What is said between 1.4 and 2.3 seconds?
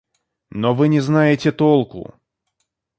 толку.